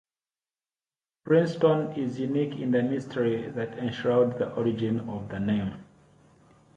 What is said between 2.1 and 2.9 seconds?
unique in the